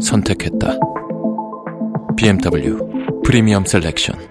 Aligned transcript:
선택했다. 0.00 0.78
BMW 2.16 3.22
프리미엄 3.24 3.64
셀렉션. 3.64 4.29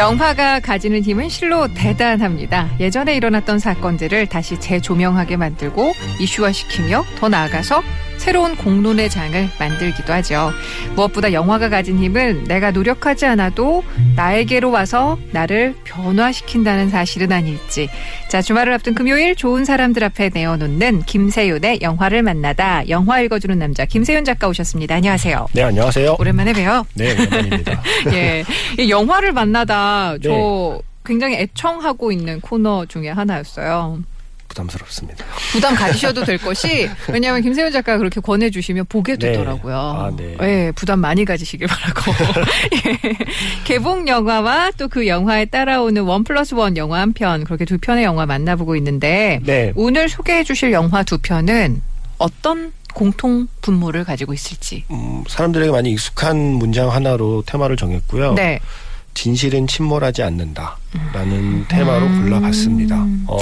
영화가 0.00 0.60
가지는 0.60 1.02
힘은 1.02 1.28
실로 1.28 1.68
대단합니다. 1.74 2.70
예전에 2.80 3.14
일어났던 3.16 3.58
사건들을 3.58 4.28
다시 4.28 4.58
재조명하게 4.58 5.36
만들고 5.36 5.92
이슈화시키며 6.18 7.04
더 7.18 7.28
나아가서 7.28 7.82
새로운 8.20 8.54
공론의 8.54 9.08
장을 9.08 9.48
만들기도 9.58 10.12
하죠. 10.12 10.52
무엇보다 10.94 11.32
영화가 11.32 11.70
가진 11.70 11.98
힘은 11.98 12.44
내가 12.44 12.70
노력하지 12.70 13.24
않아도 13.24 13.82
나에게로 14.14 14.70
와서 14.70 15.18
나를 15.32 15.74
변화시킨다는 15.84 16.90
사실은 16.90 17.32
아닐지. 17.32 17.88
자, 18.28 18.42
주말을 18.42 18.74
앞둔 18.74 18.94
금요일 18.94 19.34
좋은 19.34 19.64
사람들 19.64 20.04
앞에 20.04 20.32
내어놓는 20.34 21.04
김세윤의 21.04 21.80
영화를 21.80 22.22
만나다. 22.22 22.86
영화 22.90 23.20
읽어주는 23.20 23.58
남자 23.58 23.86
김세윤 23.86 24.26
작가 24.26 24.48
오셨습니다. 24.48 24.96
안녕하세요. 24.96 25.46
네, 25.54 25.62
안녕하세요. 25.62 26.16
오랜만에 26.18 26.52
봬요. 26.52 26.84
네, 26.94 27.12
오랜만입니다. 27.12 27.82
예. 28.12 28.44
이 28.78 28.90
영화를 28.90 29.32
만나다 29.32 30.16
저 30.22 30.28
네. 30.28 30.78
굉장히 31.06 31.36
애청하고 31.36 32.12
있는 32.12 32.42
코너 32.42 32.84
중에 32.84 33.08
하나였어요. 33.08 34.00
부담스럽습니다. 34.50 35.24
부담 35.52 35.74
가지셔도 35.74 36.24
될 36.24 36.36
것이 36.36 36.90
왜냐하면 37.08 37.40
김세윤 37.42 37.72
작가가 37.72 37.96
그렇게 37.96 38.20
권해주시면 38.20 38.86
보게 38.86 39.16
네. 39.16 39.32
되더라고요. 39.32 39.76
아, 39.76 40.12
네. 40.14 40.36
예, 40.42 40.72
부담 40.74 40.98
많이 41.00 41.24
가지시길 41.24 41.66
바라고. 41.66 42.12
예. 42.74 43.16
개봉 43.64 44.06
영화와 44.06 44.72
또 44.76 44.90
그 44.90 45.06
영화에 45.06 45.44
따라오는 45.46 46.02
원 46.02 46.24
플러스 46.24 46.54
원 46.54 46.76
영화 46.76 47.00
한 47.00 47.12
편, 47.12 47.44
그렇게 47.44 47.64
두 47.64 47.78
편의 47.78 48.04
영화 48.04 48.26
만나보고 48.26 48.74
있는데 48.76 49.40
네. 49.44 49.72
오늘 49.76 50.08
소개해 50.08 50.42
주실 50.44 50.72
영화 50.72 51.02
두 51.04 51.16
편은 51.18 51.80
어떤 52.18 52.72
공통 52.92 53.46
분모를 53.62 54.02
가지고 54.04 54.34
있을지. 54.34 54.84
음, 54.90 55.22
사람들에게 55.28 55.70
많이 55.70 55.92
익숙한 55.92 56.36
문장 56.36 56.90
하나로 56.90 57.44
테마를 57.46 57.76
정했고요. 57.76 58.34
네. 58.34 58.58
진실은 59.14 59.66
침몰하지 59.68 60.22
않는다라는 60.24 61.66
테마로 61.68 62.08
골라봤습니다. 62.08 62.96
어, 63.28 63.38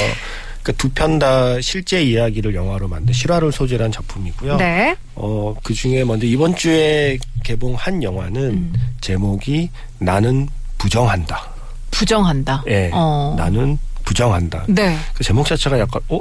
두 0.72 0.88
편 0.94 1.18
다 1.18 1.60
실제 1.60 2.02
이야기를 2.02 2.54
영화로 2.54 2.88
만든 2.88 3.12
실화를 3.12 3.50
소재로 3.52 3.84
한 3.84 3.92
작품이고요. 3.92 4.56
네. 4.56 4.96
어, 5.14 5.54
그 5.62 5.74
중에 5.74 6.04
먼저 6.04 6.26
이번 6.26 6.54
주에 6.56 7.18
개봉한 7.44 8.02
영화는 8.02 8.40
음. 8.42 8.72
제목이 9.00 9.70
나는 9.98 10.48
부정한다. 10.78 11.50
부정한다. 11.90 12.62
예. 12.68 12.90
어. 12.92 13.34
나는 13.36 13.78
부정한다. 14.04 14.64
네. 14.68 14.96
그 15.14 15.24
제목 15.24 15.46
자체가 15.46 15.78
약간 15.78 16.00
어 16.08 16.18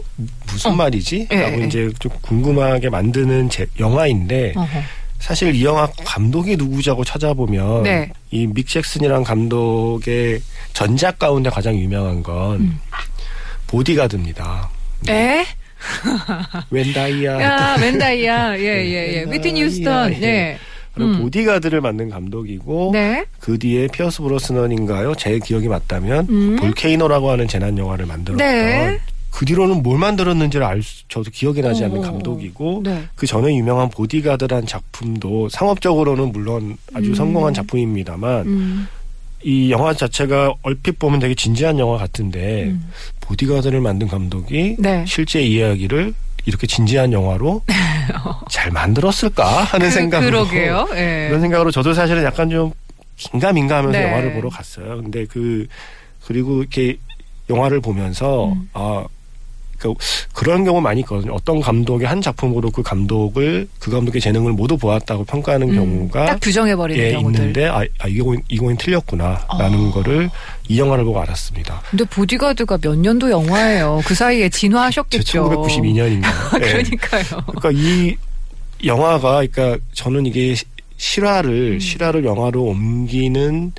무슨 0.51 0.71
어. 0.71 0.75
말이지? 0.75 1.27
예, 1.31 1.35
라고 1.41 1.61
예. 1.61 1.65
이제 1.67 1.89
좀 1.99 2.11
궁금하게 2.21 2.89
만드는 2.89 3.49
제, 3.49 3.65
영화인데 3.79 4.53
어허. 4.55 4.67
사실 5.19 5.55
이 5.55 5.63
영화 5.63 5.87
감독이 6.05 6.55
누구자고 6.57 7.03
찾아보면 7.03 7.83
네. 7.83 8.11
이믹 8.31 8.67
잭슨이란 8.67 9.23
감독의 9.23 10.41
전작 10.73 11.17
가운데 11.19 11.49
가장 11.49 11.75
유명한 11.75 12.21
건 12.21 12.59
음. 12.59 12.79
보디가드입니다. 13.67 14.69
에? 15.09 15.45
웬다이아 16.71 17.41
야, 17.41 17.77
맨다이야. 17.77 18.57
예, 18.59 18.63
예, 18.63 19.13
예. 19.19 19.25
맨다이아, 19.25 19.65
휴스턴. 19.65 20.13
예. 20.13 20.19
네. 20.19 20.59
음. 20.99 21.21
보디가드를 21.21 21.81
만든 21.81 22.09
감독이고 22.09 22.89
네. 22.93 23.25
그 23.39 23.59
뒤에 23.59 23.87
피어스 23.87 24.23
브로스넌인가요? 24.23 25.13
제 25.15 25.37
기억이 25.39 25.67
맞다면 25.67 26.27
음. 26.29 26.55
볼케이노라고 26.55 27.29
하는 27.29 27.47
재난 27.47 27.77
영화를 27.77 28.07
만들었던 28.07 28.37
네. 28.37 28.99
그 29.29 29.45
뒤로는 29.45 29.83
뭘 29.83 29.99
만들었는지를 29.99 30.65
알 30.65 30.81
수, 30.81 31.07
저도 31.09 31.29
기억이 31.29 31.61
나지 31.61 31.83
않는 31.83 31.99
어. 31.99 32.01
감독이고 32.01 32.81
네. 32.83 33.03
그 33.13 33.27
전에 33.27 33.55
유명한 33.55 33.89
보디가드란 33.89 34.65
작품도 34.65 35.49
상업적으로는 35.49 36.31
물론 36.31 36.77
아주 36.93 37.09
음. 37.09 37.13
성공한 37.13 37.53
작품입니다만 37.53 38.47
음. 38.47 38.87
이 39.43 39.71
영화 39.71 39.93
자체가 39.93 40.53
얼핏 40.63 40.97
보면 40.99 41.19
되게 41.19 41.35
진지한 41.35 41.77
영화 41.79 41.97
같은데 41.97 42.65
음. 42.65 42.89
보디가드를 43.21 43.81
만든 43.81 44.07
감독이 44.07 44.75
네. 44.79 45.05
실제 45.07 45.41
이야기를 45.41 46.13
이렇게 46.45 46.65
진지한 46.65 47.13
영화로 47.13 47.61
잘 48.49 48.71
만들었을까 48.71 49.63
하는 49.63 49.87
그, 49.87 49.93
생각으로 49.93 50.47
그러게요. 50.47 50.87
예. 50.93 51.25
그런 51.27 51.41
생각으로 51.41 51.71
저도 51.71 51.93
사실은 51.93 52.23
약간 52.23 52.49
좀 52.49 52.71
긴가민가하면서 53.17 53.97
네. 53.97 54.05
영화를 54.05 54.33
보러 54.33 54.49
갔어요. 54.49 55.01
근데 55.01 55.25
그 55.25 55.67
그리고 56.25 56.59
이렇게 56.59 56.97
영화를 57.49 57.81
보면서 57.81 58.47
음. 58.47 58.69
아 58.73 59.05
그, 59.77 59.93
그런 60.33 60.63
경우 60.63 60.81
많이 60.81 61.01
있거든요. 61.01 61.33
어떤 61.33 61.59
감독의 61.61 62.07
한 62.07 62.21
작품으로 62.21 62.71
그 62.71 62.81
감독을 62.83 63.67
그 63.79 63.91
감독의 63.91 64.19
재능을 64.21 64.53
모두 64.53 64.77
보았다고 64.77 65.23
평가하는 65.25 65.69
음, 65.69 65.75
경우가 65.75 66.25
딱 66.25 66.39
규정해 66.41 66.75
버리는 66.75 67.03
예, 67.03 67.11
경우들. 67.13 67.39
있는데 67.39 67.65
아, 67.67 67.83
아 67.99 68.07
이거 68.07 68.35
이거는 68.49 68.77
틀렸구나라는 68.77 69.87
어. 69.87 69.91
거를 69.91 70.29
이 70.67 70.79
영화를 70.79 71.03
보고 71.05 71.21
알았습니다. 71.21 71.81
근데 71.89 72.03
보디가드가 72.05 72.77
몇 72.79 72.97
년도 72.97 73.29
영화예요. 73.31 74.01
그 74.05 74.13
사이에 74.15 74.49
제 74.49 74.59
진화하셨겠죠. 74.67 75.49
1992년인가요? 75.49 76.49
그러니까요. 76.59 77.23
그러니까 77.55 77.71
이 77.73 78.15
영화가 78.83 79.45
그러니까 79.47 79.77
저는 79.93 80.25
이게 80.25 80.55
시- 80.55 80.65
실화를 80.97 81.73
음. 81.75 81.79
실화를 81.79 82.25
영화로 82.25 82.63
옮기는 82.63 83.71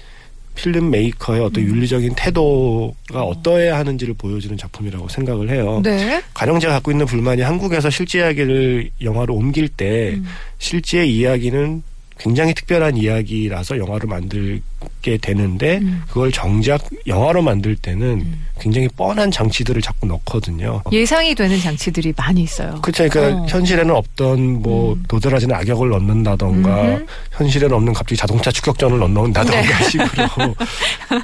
필름 0.58 0.90
메이커의 0.90 1.40
어떤 1.40 1.62
음. 1.62 1.68
윤리적인 1.68 2.14
태도가 2.16 3.22
어떠해야 3.22 3.78
하는지를 3.78 4.14
보여주는 4.14 4.56
작품이라고 4.56 5.08
생각을 5.08 5.50
해요. 5.50 5.80
네. 5.84 6.20
가령 6.34 6.58
제가 6.58 6.74
갖고 6.74 6.90
있는 6.90 7.06
불만이 7.06 7.42
한국에서 7.42 7.90
실제 7.90 8.18
이야기를 8.18 8.90
영화로 9.02 9.34
옮길 9.34 9.68
때 9.68 10.14
음. 10.14 10.26
실제 10.58 11.06
이야기는 11.06 11.84
굉장히 12.18 12.52
특별한 12.52 12.96
이야기라서 12.96 13.78
영화로 13.78 14.08
만들게 14.08 15.16
되는데 15.20 15.78
음. 15.78 16.02
그걸 16.08 16.32
정작 16.32 16.84
영화로 17.06 17.42
만들 17.42 17.76
때는 17.76 18.38
굉장히 18.60 18.88
뻔한 18.88 19.30
장치들을 19.30 19.80
자꾸 19.80 20.06
넣거든요. 20.06 20.82
예상이 20.92 21.34
되는 21.34 21.58
장치들이 21.60 22.12
많이 22.16 22.42
있어요. 22.42 22.80
그렇죠. 22.82 23.08
그러니까 23.08 23.42
어. 23.42 23.46
현실에는 23.46 23.94
없던 23.94 24.62
뭐 24.62 24.94
음. 24.94 25.04
도드라지는 25.06 25.54
악역을 25.54 25.90
넣는다던가 25.90 26.82
음흠. 26.82 27.06
현실에는 27.32 27.76
없는 27.76 27.92
갑자기 27.92 28.16
자동차 28.16 28.50
추격전을 28.50 28.98
넣는다던가 28.98 29.60
네. 29.60 29.84
식으로. 29.88 30.54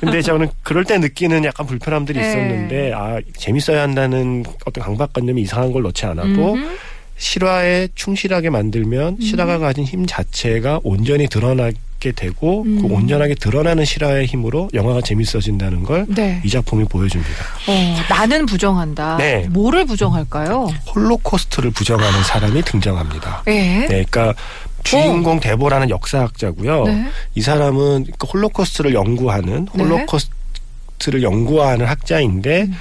근데 0.00 0.22
저는 0.22 0.48
그럴 0.62 0.84
때 0.84 0.98
느끼는 0.98 1.44
약간 1.44 1.66
불편함들이 1.66 2.18
네. 2.20 2.28
있었는데 2.28 2.92
아 2.94 3.20
재밌어야 3.36 3.82
한다는 3.82 4.44
어떤 4.64 4.84
강박관념이 4.84 5.42
이상한 5.42 5.72
걸 5.72 5.82
넣지 5.82 6.06
않아도 6.06 6.54
음흠. 6.54 6.68
실화에 7.16 7.88
충실하게 7.94 8.50
만들면 8.50 9.18
실화가 9.20 9.58
가진 9.58 9.84
힘 9.84 10.06
자체가 10.06 10.80
온전히 10.82 11.28
드러나게 11.28 12.12
되고 12.12 12.62
음. 12.62 12.82
그 12.82 12.92
온전하게 12.92 13.34
드러나는 13.36 13.84
실화의 13.84 14.26
힘으로 14.26 14.68
영화가 14.74 15.00
재밌어진다는 15.00 15.84
걸이 15.84 16.06
네. 16.08 16.42
작품이 16.50 16.84
보여줍니다. 16.84 17.32
어, 17.68 17.96
나는 18.10 18.46
부정한다. 18.46 19.16
네. 19.18 19.46
뭐를 19.50 19.86
부정할까요? 19.86 20.68
홀로코스트를 20.94 21.70
부정하는 21.70 22.22
사람이 22.24 22.62
등장합니다. 22.62 23.44
예. 23.46 23.52
네, 23.52 23.86
그러니까 23.86 24.34
주인공 24.82 25.40
데보라는 25.40 25.88
역사학자고요. 25.88 26.84
네. 26.84 27.06
이 27.34 27.40
사람은 27.40 28.06
그 28.18 28.26
홀로코스트를 28.26 28.92
연구하는 28.92 29.66
네. 29.72 29.82
홀로코스트를 29.82 31.22
연구하는 31.22 31.86
학자인데 31.86 32.62
음. 32.64 32.74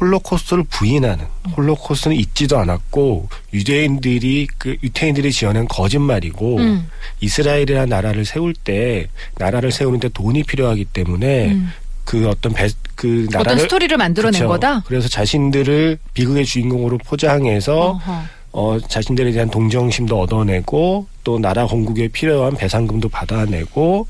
홀로코스트를 0.00 0.64
부인하는 0.64 1.24
홀로코스트는 1.56 2.16
있지도 2.16 2.58
않았고 2.58 3.28
유대인들이 3.52 4.48
그 4.58 4.76
유태인들이 4.82 5.32
지어낸 5.32 5.68
거짓말이고 5.68 6.56
음. 6.56 6.88
이스라엘이라는 7.20 7.88
나라를 7.88 8.24
세울 8.24 8.54
때 8.54 9.08
나라를 9.36 9.70
세우는데 9.72 10.08
돈이 10.10 10.44
필요하기 10.44 10.86
때문에 10.86 11.52
음. 11.52 11.70
그 12.04 12.28
어떤 12.28 12.52
배, 12.52 12.68
그 12.94 13.26
어떤 13.28 13.42
나라를 13.42 13.60
스토리를 13.60 13.96
만들어낸 13.96 14.40
그쵸. 14.40 14.48
거다? 14.48 14.82
그래서 14.86 15.08
자신들을 15.08 15.98
비극의 16.14 16.44
주인공으로 16.44 16.98
포장해서 16.98 17.90
어허. 17.90 18.22
어, 18.52 18.78
자신들에 18.80 19.30
대한 19.30 19.48
동정심도 19.48 20.18
얻어내고 20.20 21.06
또 21.22 21.38
나라 21.38 21.66
건국에 21.66 22.08
필요한 22.08 22.56
배상금도 22.56 23.08
받아내고 23.08 23.80
뭐 23.80 24.06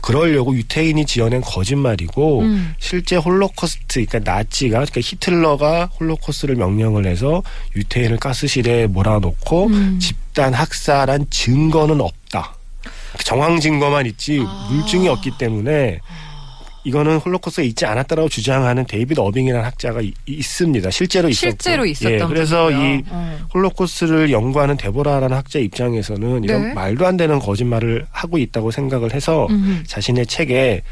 그러려고 0.00 0.54
유태인이 0.54 1.04
지어낸 1.06 1.42
거짓말이고 1.42 2.40
음. 2.40 2.74
실제 2.78 3.16
홀로코스트 3.16 4.04
그러니까 4.06 4.32
나치가 4.32 4.78
그러니까 4.78 5.00
히틀러가 5.02 5.90
홀로코스트를 5.98 6.56
명령을 6.56 7.06
해서 7.06 7.42
유태인을 7.76 8.16
가스실에 8.18 8.86
몰아넣고 8.86 9.66
음. 9.66 9.98
집단 10.00 10.54
학살한 10.54 11.26
증거는 11.30 12.00
없다. 12.00 12.56
정황 13.24 13.60
증거만 13.60 14.06
있지 14.06 14.42
아. 14.46 14.68
물증이 14.70 15.08
없기 15.08 15.32
때문에 15.38 16.00
이거는 16.84 17.18
홀로코스트가 17.18 17.64
있지 17.64 17.86
않았다라고 17.86 18.28
주장하는 18.28 18.86
데이비드 18.86 19.20
어빙이라는 19.20 19.64
학자가 19.64 20.00
이- 20.00 20.12
있습니다. 20.26 20.90
실제로 20.90 21.28
있었고. 21.28 21.50
실제로 21.50 21.86
있었던 21.86 22.12
예, 22.12 22.18
그래서 22.26 22.64
분이고요. 22.64 22.88
이 22.94 23.02
어. 23.08 23.38
홀로코스트를 23.54 24.30
연구하는 24.32 24.76
데보라라는 24.76 25.36
학자 25.36 25.58
입장에서는 25.60 26.42
이런 26.44 26.62
네. 26.68 26.74
말도 26.74 27.06
안 27.06 27.16
되는 27.16 27.38
거짓말을 27.38 28.06
하고 28.10 28.38
있다고 28.38 28.70
생각을 28.72 29.14
해서 29.14 29.46
음흠. 29.48 29.84
자신의 29.86 30.26
책에 30.26 30.82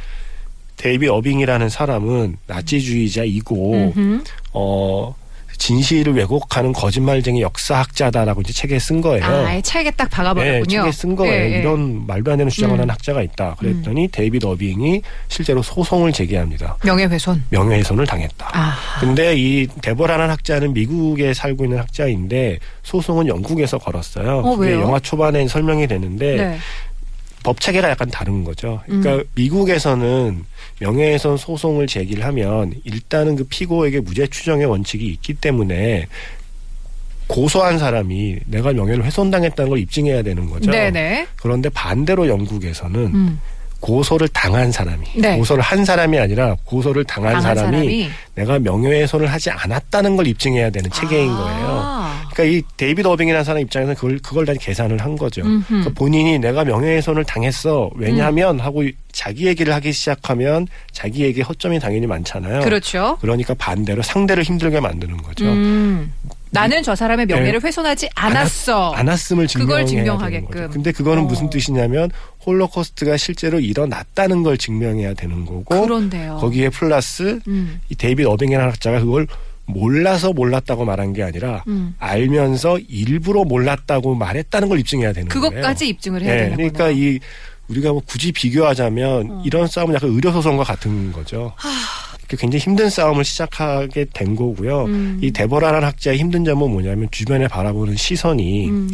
데이비드 0.77 1.11
어빙이라는 1.11 1.69
사람은 1.69 2.37
나치주의자이고 2.47 3.93
음흠. 3.97 4.25
어 4.53 5.15
진실을 5.61 6.15
왜곡하는 6.15 6.73
거짓말쟁이 6.73 7.43
역사학자다라고 7.43 8.41
이제 8.41 8.53
책에 8.53 8.79
쓴 8.79 9.03
거예요. 9.03 9.25
아, 9.25 9.61
책에 9.61 9.91
딱 9.91 10.09
네, 10.09 10.17
박아버렸군요. 10.17 10.81
책에 10.81 10.93
쓴 10.93 11.15
거예요. 11.15 11.35
예, 11.35 11.55
예. 11.55 11.59
이런 11.61 12.07
말도 12.07 12.33
안 12.33 12.39
되는 12.39 12.51
주장을 12.51 12.75
음. 12.75 12.81
하는 12.81 12.91
학자가 12.91 13.21
있다. 13.23 13.57
그랬더니 13.59 14.09
데이비드 14.09 14.47
어빙이 14.47 15.03
실제로 15.29 15.63
소송을 15.63 16.13
제기합니다. 16.13 16.79
명예훼손. 16.83 17.45
명예훼손을 17.51 18.07
당했다. 18.07 18.51
아. 18.55 18.75
근데 19.01 19.37
이 19.37 19.67
데보라는 19.83 20.31
학자는 20.31 20.73
미국에 20.73 21.35
살고 21.35 21.65
있는 21.65 21.79
학자인데 21.79 22.59
소송은 22.83 23.29
영국에서 23.29 23.77
걸었어요. 23.77 24.39
어, 24.39 24.57
그게 24.57 24.71
왜요? 24.71 24.81
영화 24.81 24.99
초반에 24.99 25.47
설명이 25.47 25.87
되는데 25.87 26.37
네. 26.37 26.59
법 27.43 27.61
체계가 27.61 27.89
약간 27.91 28.11
다른 28.11 28.45
거죠. 28.45 28.81
그러니까 28.87 29.17
음. 29.17 29.25
미국에서는 29.35 30.45
명예훼손 30.81 31.37
소송을 31.37 31.87
제기를 31.87 32.25
하면 32.25 32.75
일단은 32.85 33.37
그 33.37 33.45
피고에게 33.45 34.01
무죄 34.01 34.27
추정의 34.27 34.67
원칙이 34.67 35.07
있기 35.07 35.35
때문에 35.35 36.07
고소한 37.27 37.79
사람이 37.79 38.41
내가 38.47 38.73
명예를 38.73 39.05
훼손당했다는 39.05 39.71
걸 39.71 39.79
입증해야 39.79 40.23
되는 40.23 40.51
거죠. 40.51 40.71
네네. 40.71 41.29
그런데 41.37 41.69
반대로 41.69 42.27
영국에서는 42.27 43.01
음. 43.01 43.41
고소를 43.81 44.29
당한 44.29 44.71
사람이 44.71 45.07
네. 45.17 45.37
고소를 45.39 45.63
한 45.63 45.85
사람이 45.85 46.19
아니라 46.19 46.57
고소를 46.65 47.05
당한, 47.05 47.35
당한 47.35 47.57
사람이, 47.57 47.77
사람이 47.77 48.11
내가 48.35 48.59
명예훼손을 48.59 49.27
하지 49.27 49.51
않았다는 49.51 50.17
걸 50.17 50.27
입증해야 50.27 50.71
되는 50.71 50.91
체계인 50.91 51.29
거예요. 51.29 52.00
아. 52.41 52.45
그러니까 52.45 52.59
이 52.59 52.63
데이비드 52.77 53.07
어빙이라는 53.07 53.45
사람 53.45 53.61
입장에서는 53.63 53.95
그걸 53.95 54.19
그걸 54.19 54.47
다 54.47 54.53
계산을 54.59 54.99
한 54.99 55.17
거죠. 55.17 55.43
그러니까 55.43 55.91
본인이 55.95 56.39
내가 56.39 56.65
명예훼손을 56.65 57.25
당했어. 57.25 57.91
왜냐하면 57.97 58.61
하고 58.61 58.83
자기 59.13 59.47
얘기를 59.47 59.75
하기 59.75 59.93
시작하면 59.93 60.67
자기에게 60.93 61.43
허점이 61.43 61.79
당연히 61.81 62.07
많잖아요. 62.07 62.61
그렇죠. 62.61 63.19
그러니까 63.21 63.55
반대로 63.55 64.03
상대를 64.03 64.43
힘들게 64.43 64.81
만드는 64.81 65.17
거죠. 65.19 65.45
음. 65.45 66.13
나는 66.53 66.83
저 66.83 66.97
사람의 66.97 67.27
명예를 67.27 67.61
네. 67.61 67.67
훼손하지 67.67 68.09
않았어. 68.17 68.91
않았음을 68.93 69.47
증명해야 69.47 69.85
증명하게끔. 69.87 70.49
되는 70.51 70.67
거죠. 70.67 70.73
근데 70.73 70.91
그거는 70.91 71.23
어. 71.23 71.27
무슨 71.27 71.49
뜻이냐면 71.49 72.11
홀로코스트가 72.45 73.17
실제로 73.17 73.61
일어났다는 73.61 74.43
걸 74.43 74.59
증명해야 74.59 75.15
되는 75.15 75.45
거고 75.47 75.83
그런데요. 75.83 76.39
거기에 76.41 76.71
플러스 76.71 77.39
음. 77.47 77.81
이 77.89 77.95
데이비드 77.95 78.27
어빙이라는 78.29 78.69
학자가 78.69 78.99
그걸 79.01 79.29
몰라서 79.73 80.33
몰랐다고 80.33 80.85
말한 80.85 81.13
게 81.13 81.23
아니라 81.23 81.65
음. 81.69 81.95
알면서 81.99 82.79
일부러 82.89 83.45
몰랐다고 83.45 84.15
말했다는 84.15 84.69
걸 84.69 84.79
입증해야 84.81 85.13
되는 85.13 85.29
거예요. 85.29 85.49
그것까지 85.51 85.89
입증을 85.89 86.23
해야 86.23 86.35
네, 86.35 86.41
되는 86.43 86.57
그러니까 86.57 86.85
거네요. 86.85 86.97
이 86.99 87.21
우리가 87.69 87.93
뭐 87.93 88.03
굳이 88.05 88.33
비교하자면 88.33 89.31
어. 89.31 89.43
이런 89.45 89.67
싸움은 89.67 89.95
약간 89.95 90.11
의료 90.11 90.33
소송과 90.33 90.65
같은 90.65 91.13
거죠. 91.13 91.53
굉장히 92.29 92.59
힘든 92.59 92.89
싸움을 92.91 93.25
시작하게 93.25 94.07
된 94.13 94.37
거고요. 94.37 94.85
음. 94.85 95.19
이 95.21 95.31
데보라라는 95.33 95.87
학자의 95.89 96.19
힘든 96.19 96.45
점은 96.45 96.71
뭐냐면 96.71 97.09
주변에 97.11 97.49
바라보는 97.49 97.97
시선이 97.97 98.69
음. 98.71 98.91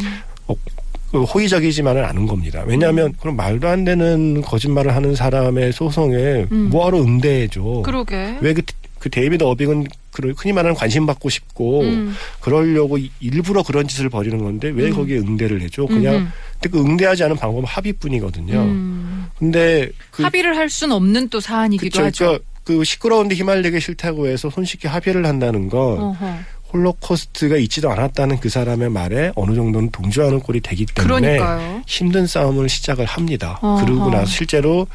그 1.11 1.23
호의적이지만은 1.23 2.03
않은 2.03 2.25
겁니다. 2.27 2.63
왜냐하면 2.65 3.13
그럼 3.19 3.35
말도 3.35 3.67
안 3.67 3.85
되는 3.85 4.41
거짓말을 4.41 4.95
하는 4.95 5.15
사람의 5.15 5.71
소송에 5.71 6.47
음. 6.51 6.69
뭐하러 6.71 6.99
응대해줘? 7.01 7.81
그러게. 7.85 8.37
왜 8.41 8.53
그 8.53 8.61
그 8.99 9.09
데이비드 9.11 9.43
어빙은 9.43 9.85
그 10.21 10.33
흔히 10.37 10.53
말하는 10.53 10.75
관심 10.75 11.05
받고 11.05 11.29
싶고 11.29 11.81
음. 11.81 12.15
그러려고 12.41 12.97
이- 12.97 13.11
일부러 13.19 13.63
그런 13.63 13.87
짓을 13.87 14.09
벌이는 14.09 14.39
건데 14.39 14.69
왜 14.69 14.85
음. 14.89 14.95
거기에 14.95 15.17
응대를 15.17 15.61
해줘? 15.61 15.85
그냥. 15.85 16.31
근데 16.59 16.69
그 16.69 16.79
응대하지 16.83 17.23
않은 17.25 17.35
방법은 17.37 17.65
합의뿐이거든요. 17.65 18.59
음. 18.59 19.27
근데 19.37 19.89
그 20.11 20.23
합의를 20.23 20.57
할 20.57 20.69
수는 20.69 20.95
없는 20.95 21.29
또 21.29 21.39
사안이기도 21.39 21.85
그쵸, 21.89 22.03
하죠. 22.05 22.25
그러니까 22.25 22.45
그 22.63 22.83
시끄러운데 22.83 23.35
휘말리기 23.35 23.79
싫다고 23.79 24.27
해서 24.27 24.49
손쉽게 24.49 24.87
합의를 24.87 25.25
한다는 25.25 25.69
건 25.69 25.99
어허. 25.99 26.37
홀로코스트가 26.73 27.55
있지도 27.57 27.89
않았다는 27.91 28.39
그 28.41 28.49
사람의 28.49 28.89
말에 28.89 29.31
어느 29.35 29.55
정도는 29.55 29.89
동조하는 29.91 30.39
꼴이 30.41 30.59
되기 30.61 30.85
때문에 30.85 31.37
그러니까요. 31.37 31.81
힘든 31.87 32.27
싸움을 32.27 32.67
시작을 32.67 33.05
합니다. 33.05 33.57
어허. 33.61 33.85
그러고 33.85 34.09
나서 34.09 34.25
실제로 34.25 34.87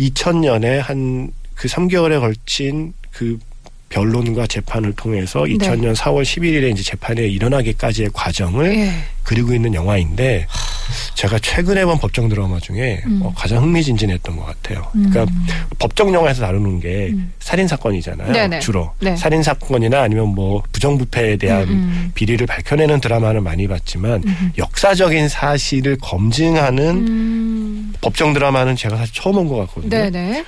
2000년에 0.00 0.78
한 0.78 1.32
그 1.56 1.68
3개월에 1.68 2.20
걸친 2.20 2.92
그 3.12 3.38
변론과 3.88 4.46
재판을 4.46 4.92
통해서 4.92 5.44
네. 5.44 5.54
2000년 5.54 5.94
4월 5.94 6.22
11일에 6.22 6.70
이제 6.72 6.82
재판에 6.82 7.26
일어나기까지의 7.26 8.10
과정을 8.12 8.74
예. 8.76 8.92
그리고 9.22 9.54
있는 9.54 9.74
영화인데 9.74 10.46
제가 11.14 11.38
최근에 11.40 11.84
본 11.84 11.98
법정 11.98 12.28
드라마 12.28 12.60
중에 12.60 13.02
음. 13.06 13.20
어, 13.22 13.32
가장 13.34 13.62
흥미진진했던 13.62 14.36
것 14.36 14.44
같아요. 14.44 14.86
그러니까 14.92 15.24
음. 15.24 15.46
법정 15.78 16.12
영화에서 16.14 16.42
다루는 16.42 16.80
게 16.80 17.08
음. 17.12 17.32
살인 17.40 17.66
사건이잖아요. 17.66 18.32
네네. 18.32 18.60
주로 18.60 18.92
네. 19.00 19.16
살인 19.16 19.42
사건이나 19.42 20.02
아니면 20.02 20.28
뭐 20.28 20.62
부정부패에 20.72 21.36
대한 21.38 21.62
음, 21.62 21.68
음. 21.68 22.12
비리를 22.14 22.46
밝혀내는 22.46 23.00
드라마는 23.00 23.42
많이 23.42 23.66
봤지만 23.66 24.22
음. 24.26 24.52
역사적인 24.58 25.28
사실을 25.28 25.96
검증하는 26.00 26.84
음. 27.08 27.94
법정 28.00 28.32
드라마는 28.32 28.76
제가 28.76 28.96
사실 28.96 29.14
처음 29.14 29.38
온것 29.38 29.66
같거든요. 29.68 29.90
네네. 29.90 30.44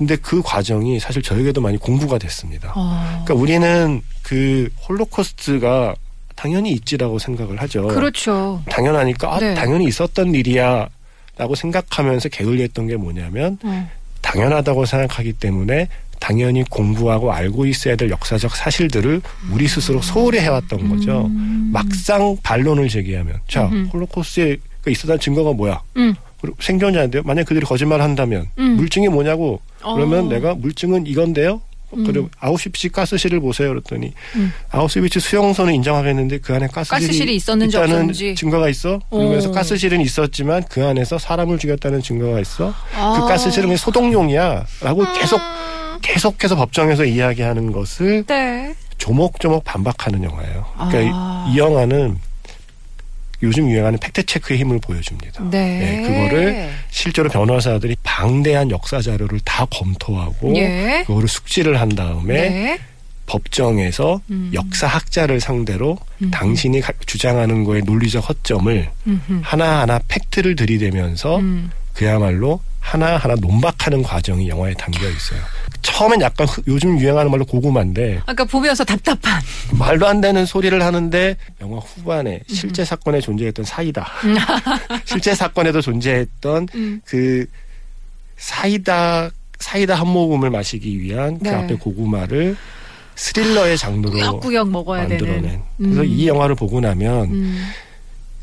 근데 0.00 0.16
그 0.16 0.40
과정이 0.40 0.98
사실 0.98 1.20
저에게도 1.20 1.60
많이 1.60 1.76
공부가 1.76 2.16
됐습니다. 2.16 2.72
어. 2.74 3.22
그러니까 3.22 3.34
우리는 3.34 4.00
그 4.22 4.70
홀로코스트가 4.88 5.94
당연히 6.34 6.72
있지라고 6.72 7.18
생각을 7.18 7.60
하죠. 7.60 7.86
그렇죠. 7.88 8.62
당연하니까 8.70 9.34
아, 9.34 9.38
네. 9.38 9.54
당연히 9.54 9.84
있었던 9.84 10.34
일이야. 10.34 10.88
라고 11.36 11.54
생각하면서 11.54 12.30
게을리했던 12.30 12.86
게 12.86 12.96
뭐냐면 12.96 13.58
어. 13.62 13.90
당연하다고 14.22 14.86
생각하기 14.86 15.34
때문에 15.34 15.88
당연히 16.18 16.64
공부하고 16.64 17.34
알고 17.34 17.66
있어야 17.66 17.94
될 17.94 18.08
역사적 18.08 18.56
사실들을 18.56 19.20
우리 19.52 19.68
스스로 19.68 20.00
소홀히 20.00 20.38
해왔던 20.38 20.88
거죠. 20.88 21.26
음. 21.26 21.68
막상 21.74 22.38
반론을 22.42 22.88
제기하면 22.88 23.40
자. 23.46 23.66
홀로코스트에 23.92 24.56
그 24.80 24.90
있었다는 24.90 25.20
증거가 25.20 25.52
뭐야? 25.52 25.82
음. 25.98 26.14
생존자인데요. 26.58 27.22
만약 27.24 27.44
그들이 27.44 27.64
거짓말을 27.64 28.04
한다면 28.04 28.46
음. 28.58 28.76
물증이 28.76 29.08
뭐냐고 29.08 29.60
그러면 29.80 30.26
어. 30.26 30.28
내가 30.28 30.54
물증은 30.54 31.06
이건데요. 31.06 31.60
음. 31.94 32.04
그리고 32.04 32.30
아우슈비츠 32.38 32.90
가스실을 32.90 33.40
보세요. 33.40 33.70
그랬더니 33.70 34.12
음. 34.36 34.52
아우슈비츠 34.70 35.20
수용소는 35.20 35.74
인정하겠는데 35.74 36.38
그 36.38 36.54
안에 36.54 36.68
가스실이, 36.68 37.06
가스실이 37.06 37.34
있었는지 37.34 37.76
없었는지. 37.76 38.34
증거가 38.36 38.68
있어. 38.68 39.00
그러면서 39.10 39.50
오. 39.50 39.52
가스실은 39.52 40.00
있었지만 40.00 40.64
그 40.68 40.84
안에서 40.84 41.18
사람을 41.18 41.58
죽였다는 41.58 42.00
증거가 42.02 42.40
있어. 42.40 42.72
아. 42.96 43.18
그 43.20 43.26
가스실은 43.26 43.76
소독용이야라고 43.76 45.04
계속 45.18 45.40
계속해서 46.02 46.56
법정에서 46.56 47.04
이야기하는 47.04 47.72
것을 47.72 48.24
네. 48.26 48.74
조목조목 48.98 49.64
반박하는 49.64 50.22
영화예요. 50.22 50.66
그러니까 50.74 50.98
아. 51.14 51.46
이, 51.48 51.54
이 51.54 51.58
영화는 51.58 52.18
요즘 53.42 53.70
유행하는 53.70 53.98
팩트 53.98 54.24
체크의 54.26 54.60
힘을 54.60 54.78
보여줍니다. 54.80 55.44
네. 55.50 56.02
그거를 56.06 56.70
실제로 56.90 57.28
변호사들이 57.30 57.96
방대한 58.02 58.70
역사 58.70 59.00
자료를 59.00 59.40
다 59.44 59.64
검토하고 59.70 60.54
예. 60.56 61.04
그거를 61.06 61.26
숙지를 61.28 61.80
한 61.80 61.88
다음에 61.88 62.34
네. 62.50 62.78
법정에서 63.26 64.20
음. 64.30 64.50
역사학자를 64.52 65.40
상대로 65.40 65.96
음. 66.22 66.30
당신이 66.30 66.80
가- 66.80 66.92
주장하는 67.06 67.64
거에 67.64 67.80
논리적 67.80 68.28
허점을 68.28 68.90
음흠. 69.06 69.40
하나하나 69.42 70.00
팩트를 70.08 70.56
들이대면서 70.56 71.38
음. 71.38 71.70
그야말로 71.94 72.60
하나하나 72.80 73.34
논박하는 73.36 74.02
과정이 74.02 74.48
영화에 74.48 74.74
담겨 74.74 74.98
있어요. 75.08 75.40
처음엔 75.82 76.20
약간 76.20 76.46
흐- 76.46 76.62
요즘 76.66 76.98
유행하는 76.98 77.30
말로 77.30 77.44
고구마인데 77.44 78.20
아까 78.26 78.44
보면서 78.44 78.84
답답한. 78.84 79.40
말도 79.72 80.06
안 80.06 80.20
되는 80.20 80.44
소리를 80.46 80.80
하는데 80.82 81.36
영화 81.60 81.78
후반에 81.78 82.40
음. 82.48 82.54
실제 82.54 82.84
사건에 82.84 83.20
존재했던 83.20 83.64
사이다. 83.64 84.06
실제 85.06 85.34
사건에도 85.34 85.80
존재했던 85.80 86.68
음. 86.74 87.00
그 87.04 87.46
사이다 88.36 89.30
사이다 89.58 89.94
한 89.94 90.08
모금을 90.08 90.50
마시기 90.50 91.00
위한 91.00 91.38
그 91.38 91.44
네. 91.44 91.54
앞에 91.54 91.74
고구마를 91.74 92.56
스릴러의 93.16 93.76
장르로 93.76 94.12
꾸역꾸역 94.12 94.70
먹어야 94.70 95.00
만들어낸. 95.06 95.42
되는. 95.42 95.60
그래서 95.76 96.00
음. 96.00 96.06
이 96.06 96.26
영화를 96.26 96.54
보고 96.54 96.80
나면 96.80 97.24
음. 97.30 97.68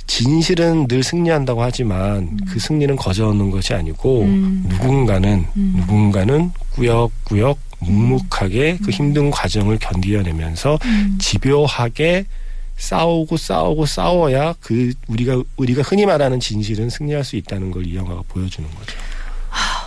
진실은 0.08 0.88
늘 0.88 1.04
승리한다고 1.04 1.62
하지만 1.62 2.38
그 2.48 2.60
승리는 2.60 2.96
거저없는 2.96 3.52
것이 3.52 3.74
아니고 3.74 4.22
음. 4.24 4.66
누군가는 4.68 5.46
음. 5.56 5.74
누군가는 5.78 6.52
꾸역꾸역 6.74 7.60
묵묵하게 7.80 8.80
그 8.84 8.90
힘든 8.92 9.30
과정을 9.30 9.78
견디어내면서 9.80 10.80
음. 10.84 11.18
집요하게 11.22 12.26
싸우고 12.78 13.38
싸우고 13.38 13.86
싸워야 13.86 14.56
그 14.60 14.94
우리가 15.08 15.42
우리가 15.58 15.82
흔히 15.82 16.06
말하는 16.06 16.40
진실은 16.40 16.90
승리할 16.90 17.24
수 17.24 17.36
있다는 17.36 17.72
걸 17.72 17.84
이 17.84 17.96
영화가 17.96 18.24
보여주는 18.28 18.68
거죠. 18.70 18.98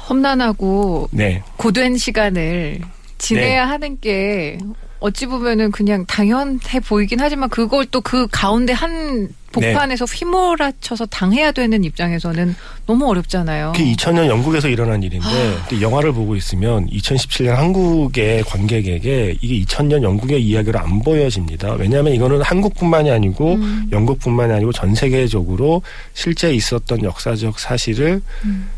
험난하고 0.08 1.08
네, 1.12 1.42
고된 1.56 1.96
시간을 1.96 2.80
지내야 3.18 3.64
네. 3.64 3.70
하는 3.70 4.00
게 4.00 4.58
어찌 5.00 5.26
보면은 5.26 5.70
그냥 5.70 6.04
당연해 6.06 6.80
보이긴 6.86 7.20
하지만 7.20 7.48
그걸 7.48 7.86
또 7.86 8.00
그 8.10 8.26
가운데 8.30 8.72
한 8.72 9.28
복판에서 9.52 10.06
네. 10.06 10.18
휘몰아쳐서 10.18 11.06
당해야 11.06 11.52
되는 11.52 11.84
입장에서는 11.84 12.54
너무 12.86 13.08
어렵잖아요. 13.08 13.72
그게 13.76 13.92
2000년 13.92 14.26
영국에서 14.26 14.68
일어난 14.68 15.02
일인데 15.02 15.26
아. 15.26 15.80
영화를 15.80 16.12
보고 16.12 16.36
있으면 16.36 16.86
2017년 16.88 17.50
한국의 17.50 18.42
관객에게 18.44 19.36
이게 19.40 19.64
2000년 19.64 20.02
영국의 20.02 20.42
이야기로 20.42 20.78
안 20.78 21.00
보여집니다. 21.02 21.74
왜냐하면 21.74 22.14
이거는 22.14 22.42
한국뿐만이 22.42 23.10
아니고 23.10 23.54
음. 23.54 23.88
영국뿐만이 23.92 24.52
아니고 24.52 24.72
전 24.72 24.94
세계적으로 24.94 25.82
실제 26.14 26.52
있었던 26.52 27.02
역사적 27.02 27.58
사실을 27.58 28.22
음. 28.44 28.68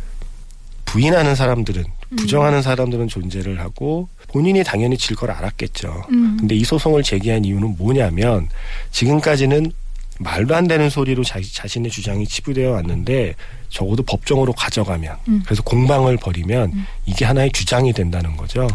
부인하는 0.84 1.34
사람들은 1.34 1.84
부정하는 2.16 2.60
사람들은 2.60 3.08
존재를 3.08 3.60
하고 3.60 4.08
본인이 4.32 4.64
당연히 4.64 4.96
질 4.96 5.16
걸 5.16 5.30
알았겠죠. 5.30 6.06
음. 6.10 6.36
근데 6.40 6.54
이 6.54 6.64
소송을 6.64 7.02
제기한 7.02 7.44
이유는 7.44 7.76
뭐냐면 7.76 8.48
지금까지는 8.90 9.70
말도 10.18 10.54
안 10.54 10.66
되는 10.68 10.88
소리로 10.88 11.24
자, 11.24 11.40
자신의 11.40 11.90
주장이 11.90 12.26
치부되어 12.26 12.70
왔는데 12.72 13.34
적어도 13.68 14.02
법정으로 14.02 14.52
가져가면 14.52 15.16
음. 15.28 15.42
그래서 15.44 15.62
공방을 15.62 16.16
벌이면 16.16 16.72
이게 17.06 17.24
하나의 17.24 17.50
주장이 17.52 17.92
된다는 17.92 18.36
거죠. 18.36 18.68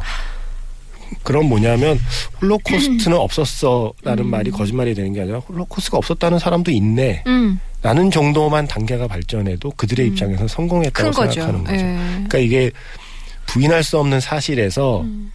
그럼 1.24 1.48
뭐냐면 1.48 1.98
홀로코스트는 2.42 3.18
없었어라는 3.18 4.26
음. 4.26 4.30
말이 4.30 4.52
거짓말이 4.52 4.94
되는 4.94 5.14
게 5.14 5.22
아니라 5.22 5.40
홀로코스트가 5.40 5.98
없었다는 5.98 6.38
사람도 6.40 6.72
있네. 6.72 7.24
음. 7.28 7.60
라는 7.82 8.12
정도만 8.12 8.68
단계가 8.68 9.08
발전해도 9.08 9.72
그들의 9.78 10.06
음. 10.08 10.12
입장에서는 10.12 10.48
성공했다고 10.48 11.12
큰 11.12 11.12
거죠. 11.16 11.42
생각하는 11.42 11.64
거죠. 11.64 11.86
예. 11.86 11.98
그러니까 12.14 12.38
이게 12.40 12.72
부인할 13.46 13.84
수 13.84 13.98
없는 14.00 14.20
사실에서 14.20 15.02
음. 15.02 15.32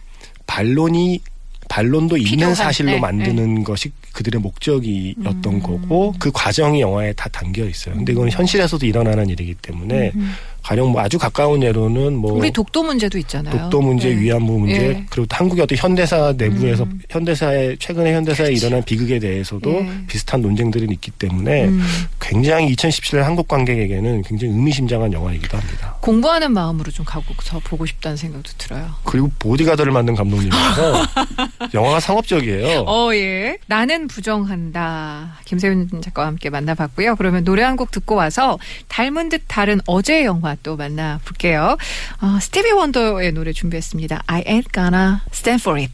반론이 0.47 1.21
반론도 1.69 2.17
있는 2.17 2.31
필요한, 2.31 2.55
사실로 2.55 2.91
네, 2.91 2.99
만드는 2.99 3.63
것이 3.63 3.91
그들의 4.11 4.39
목적이었던 4.41 5.45
음. 5.45 5.59
거고 5.59 6.13
그 6.19 6.31
과정이 6.31 6.81
영화에 6.81 7.13
다 7.13 7.29
담겨 7.29 7.65
있어요. 7.65 7.95
근데 7.95 8.13
이건 8.13 8.29
현실에서도 8.29 8.85
일어나는 8.85 9.29
일이기 9.29 9.55
때문에 9.55 10.11
음. 10.13 10.33
가령 10.63 10.91
뭐 10.93 11.01
아주 11.01 11.17
가까운 11.19 11.61
예로는 11.61 12.15
뭐 12.15 12.31
우리 12.33 12.49
독도 12.51 12.83
문제도 12.83 13.17
있잖아요. 13.17 13.53
독도 13.63 13.81
문제, 13.81 14.09
예. 14.09 14.15
위안부 14.17 14.59
문제, 14.59 14.75
예. 14.75 15.05
그리고 15.09 15.25
또 15.27 15.35
한국의 15.35 15.63
어떤 15.63 15.77
현대사 15.77 16.33
내부에서 16.37 16.83
음. 16.85 17.01
현대사에 17.09 17.75
최근에 17.77 18.13
현대사에 18.13 18.47
그렇지. 18.47 18.65
일어난 18.65 18.83
비극에 18.83 19.19
대해서도 19.19 19.69
예. 19.71 19.91
비슷한 20.07 20.41
논쟁들이 20.41 20.87
있기 20.93 21.11
때문에 21.11 21.65
음. 21.65 21.83
굉장히 22.19 22.73
2017년 22.75 23.23
한국 23.23 23.47
관객에게는 23.49 24.21
굉장히 24.21 24.53
의미심장한 24.53 25.11
영화이기도 25.11 25.57
합니다. 25.57 25.97
공부하는 25.99 26.51
마음으로 26.53 26.91
좀 26.91 27.05
가고서 27.05 27.59
보고 27.59 27.85
싶다는 27.85 28.15
생각도 28.15 28.51
들어요. 28.57 28.89
그리고 29.03 29.29
보디가드를 29.39 29.91
만든 29.91 30.15
감독님이라서 30.15 31.03
영화가 31.75 31.99
상업적이에요. 31.99 32.85
어, 32.87 33.13
예. 33.13 33.57
나는 33.67 34.07
부정한다. 34.07 35.39
김세윤 35.45 35.89
작가와 36.01 36.27
함께 36.27 36.49
만나봤고요. 36.49 37.15
그러면 37.17 37.43
노래 37.43 37.61
한 37.63 37.73
곡 37.73 37.89
듣고 37.89 38.13
와서 38.13 38.59
닮은 38.87 39.29
듯 39.29 39.41
다른 39.47 39.79
어제 39.87 40.23
영화 40.25 40.52
또 40.61 40.75
만나볼게요. 40.75 41.77
어, 42.21 42.39
스티비 42.39 42.71
원더의 42.71 43.31
노래 43.31 43.53
준비했습니다. 43.53 44.23
I 44.27 44.43
ain't 44.43 44.71
gonna 44.73 45.19
stand 45.33 45.61
for 45.61 45.79
it. 45.79 45.91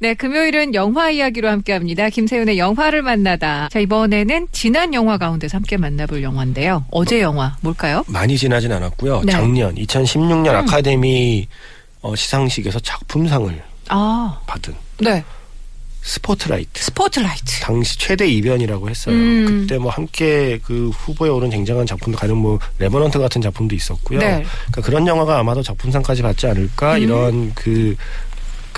네, 0.00 0.14
금요일은 0.14 0.74
영화 0.74 1.10
이야기로 1.10 1.48
함께 1.48 1.72
합니다. 1.72 2.08
김세윤의 2.08 2.56
영화를 2.56 3.02
만나다. 3.02 3.68
자, 3.70 3.80
이번에는 3.80 4.46
지난 4.52 4.94
영화 4.94 5.18
가운데서 5.18 5.56
함께 5.56 5.76
만나볼 5.76 6.22
영화인데요. 6.22 6.84
어제 6.92 7.20
영화, 7.20 7.56
뭘까요? 7.62 8.04
많이 8.06 8.38
지나진 8.38 8.70
않았고요. 8.70 9.22
네. 9.24 9.32
작년 9.32 9.74
2016년 9.74 10.50
음. 10.50 10.56
아카데미 10.56 11.48
어, 12.00 12.14
시상식에서 12.14 12.78
작품상을 12.78 13.60
아, 13.88 14.40
받은 14.46 14.74
네. 15.00 15.24
스포트라이트. 16.00 16.84
스포트라이트. 16.84 17.60
당시 17.60 17.98
최대 17.98 18.26
이변이라고 18.26 18.88
했어요. 18.88 19.14
음. 19.14 19.46
그때 19.46 19.78
뭐 19.78 19.90
함께 19.90 20.58
그 20.64 20.90
후보에 20.90 21.28
오른 21.28 21.50
굉장한 21.50 21.86
작품도 21.86 22.18
가령 22.18 22.38
뭐 22.38 22.58
레버넌트 22.78 23.18
같은 23.18 23.42
작품도 23.42 23.74
있었고요. 23.74 24.18
네. 24.20 24.44
그러니까 24.68 24.82
그런 24.82 25.06
영화가 25.06 25.38
아마도 25.38 25.62
작품상까지 25.62 26.22
받지 26.22 26.46
않을까 26.46 26.96
음. 26.96 27.02
이런 27.02 27.54
그, 27.54 27.94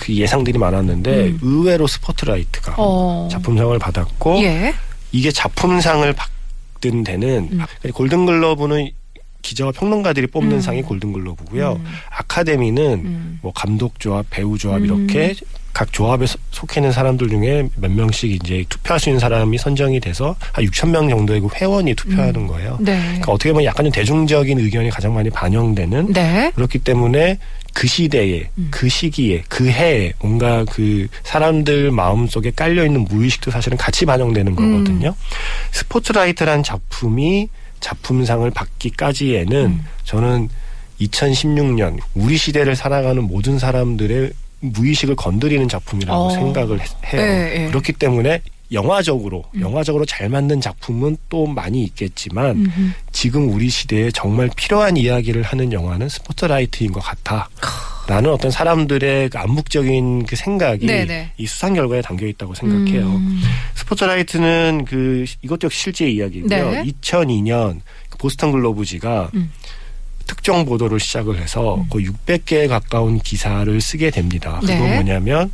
그 0.00 0.14
예상들이 0.14 0.58
많았는데 0.58 1.10
음. 1.26 1.38
의외로 1.42 1.86
스포트라이트가 1.86 2.74
어. 2.78 3.28
작품상을 3.30 3.78
받았고 3.78 4.42
예. 4.42 4.74
이게 5.12 5.30
작품상을 5.30 6.12
받은 6.12 7.04
데는 7.04 7.48
음. 7.52 7.60
골든글러브는 7.94 8.90
기자와 9.42 9.72
평론가들이 9.72 10.26
뽑는 10.28 10.56
음. 10.56 10.60
상이 10.60 10.82
골든글러브고요. 10.82 11.72
음. 11.80 11.84
아카데미는 12.10 12.82
음. 13.04 13.38
뭐 13.42 13.52
감독 13.54 13.98
조합, 13.98 14.26
배우 14.30 14.58
조합 14.58 14.78
음. 14.80 14.84
이렇게 14.84 15.34
각 15.72 15.92
조합에 15.92 16.26
소- 16.26 16.38
속해 16.50 16.80
있는 16.80 16.92
사람들 16.92 17.28
중에 17.28 17.68
몇 17.76 17.90
명씩 17.90 18.30
이제 18.32 18.64
투표할 18.68 18.98
수 19.00 19.08
있는 19.08 19.18
사람이 19.20 19.56
선정이 19.56 20.00
돼서 20.00 20.34
한 20.52 20.64
6천 20.64 20.90
명 20.90 21.08
정도의 21.08 21.40
그 21.40 21.48
회원이 21.54 21.94
투표하는 21.94 22.46
거예요. 22.48 22.76
네. 22.80 22.98
그러니까 23.00 23.32
어떻게 23.32 23.52
보면 23.52 23.64
약간 23.64 23.86
좀 23.86 23.92
대중적인 23.92 24.58
의견이 24.58 24.90
가장 24.90 25.14
많이 25.14 25.30
반영되는 25.30 26.12
네. 26.12 26.52
그렇기 26.54 26.80
때문에 26.80 27.38
그 27.72 27.86
시대에 27.86 28.48
음. 28.58 28.68
그 28.70 28.88
시기에 28.88 29.42
그 29.48 29.68
해에 29.68 30.12
뭔가 30.20 30.64
그 30.64 31.06
사람들 31.24 31.90
마음속에 31.90 32.50
깔려 32.54 32.84
있는 32.84 33.04
무의식도 33.04 33.50
사실은 33.50 33.76
같이 33.78 34.04
반영되는 34.06 34.54
거거든요. 34.56 35.14
스포트라이트란 35.72 36.62
작품이 36.62 37.48
작품상을 37.80 38.50
받기까지에는 38.50 39.64
음. 39.66 39.84
저는 40.04 40.48
2016년 41.00 41.98
우리 42.14 42.36
시대를 42.36 42.76
살아가는 42.76 43.22
모든 43.22 43.58
사람들의 43.58 44.30
무의식을 44.60 45.16
건드리는 45.16 45.66
작품이라고 45.68 46.26
어. 46.26 46.30
생각을 46.30 46.80
해- 46.80 46.84
해요. 47.14 47.22
예, 47.22 47.62
예. 47.62 47.66
그렇기 47.68 47.94
때문에 47.94 48.42
영화적으로 48.72 49.44
음. 49.54 49.60
영화적으로 49.60 50.04
잘 50.04 50.28
만든 50.28 50.60
작품은 50.60 51.16
또 51.28 51.46
많이 51.46 51.82
있겠지만 51.84 52.56
음흠. 52.56 52.90
지금 53.12 53.52
우리 53.52 53.68
시대에 53.68 54.10
정말 54.12 54.50
필요한 54.56 54.96
이야기를 54.96 55.42
하는 55.42 55.72
영화는 55.72 56.08
스포트라이트인 56.08 56.92
것 56.92 57.00
같아. 57.00 57.48
라는 58.06 58.30
어떤 58.30 58.50
사람들의 58.50 59.28
그 59.28 59.38
암묵적인 59.38 60.26
그 60.26 60.34
생각이 60.34 60.84
네네. 60.84 61.32
이 61.36 61.46
수상 61.46 61.74
결과에 61.74 62.02
담겨 62.02 62.26
있다고 62.26 62.54
생각해요. 62.54 63.06
음. 63.06 63.40
스포트라이트는 63.74 64.84
그 64.88 65.24
이것도 65.42 65.68
실제 65.70 66.10
이야기고요. 66.10 66.48
네. 66.48 66.82
2002년 66.82 67.80
그 68.08 68.18
보스턴 68.18 68.50
글로브지가 68.50 69.30
음. 69.34 69.52
특정 70.26 70.64
보도를 70.64 70.98
시작을 70.98 71.40
해서 71.40 71.84
거의 71.90 72.06
600개에 72.06 72.68
가까운 72.68 73.18
기사를 73.18 73.80
쓰게 73.80 74.10
됩니다. 74.10 74.58
그건 74.60 74.78
네. 74.78 74.94
뭐냐면 74.94 75.52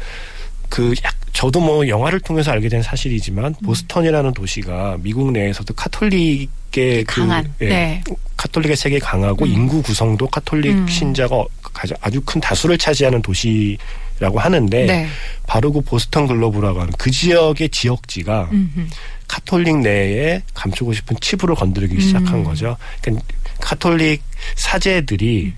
그 0.69 0.95
약, 1.05 1.15
저도 1.33 1.61
뭐 1.61 1.87
영화를 1.87 2.21
통해서 2.21 2.51
알게 2.51 2.69
된 2.69 2.83
사실이지만 2.83 3.45
음. 3.47 3.67
보스턴이라는 3.67 4.33
도시가 4.33 4.99
미국 5.01 5.33
내에서도 5.33 5.75
카톨릭의 5.75 6.49
그 6.71 7.05
강한. 7.07 7.53
예, 7.61 7.69
네. 7.69 8.05
카톨릭의 8.37 8.77
세계 8.77 8.99
강하고 8.99 9.45
음. 9.45 9.51
인구 9.51 9.83
구성도 9.83 10.27
카톨릭 10.29 10.73
음. 10.73 10.89
신자가 10.89 11.45
가장 11.63 11.97
아주 12.01 12.21
큰 12.23 12.41
다수를 12.41 12.79
차지하는 12.79 13.23
도시라고 13.23 14.39
하는데 14.39 14.87
네. 14.87 15.09
바로 15.47 15.73
그 15.73 15.81
보스턴 15.81 16.27
글로브라고 16.27 16.81
하는 16.81 16.93
그 16.99 17.11
지역의 17.11 17.69
지역지가 17.69 18.49
음흠. 18.53 18.87
카톨릭 19.29 19.79
내에 19.79 20.43
감추고 20.55 20.93
싶은 20.95 21.17
치부를 21.21 21.55
건드리기 21.55 22.01
시작한 22.01 22.37
음. 22.37 22.45
거죠. 22.45 22.77
그러니까 23.03 23.27
카톨릭 23.61 24.23
사제들이 24.55 25.55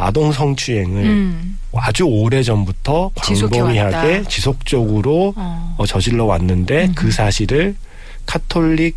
아동 0.00 0.32
성추행을 0.32 1.04
음. 1.04 1.58
아주 1.74 2.04
오래 2.04 2.42
전부터. 2.42 3.12
광범위하게 3.14 4.24
지속적으로 4.28 5.34
어. 5.36 5.74
어, 5.78 5.86
저질러 5.86 6.24
왔는데 6.24 6.86
음. 6.86 6.92
그 6.94 7.10
사실을 7.10 7.76
카톨릭 8.26 8.96